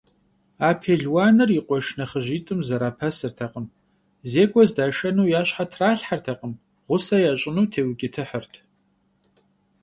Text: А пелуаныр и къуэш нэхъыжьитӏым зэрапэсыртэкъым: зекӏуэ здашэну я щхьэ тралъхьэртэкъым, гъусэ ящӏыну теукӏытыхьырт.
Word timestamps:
А 0.67 0.69
пелуаныр 0.81 1.49
и 1.57 1.61
къуэш 1.67 1.87
нэхъыжьитӏым 1.97 2.59
зэрапэсыртэкъым: 2.67 3.65
зекӏуэ 4.31 4.63
здашэну 4.69 5.29
я 5.39 5.41
щхьэ 5.47 5.65
тралъхьэртэкъым, 5.71 6.53
гъусэ 6.87 7.17
ящӏыну 7.31 7.69
теукӏытыхьырт. 7.71 8.53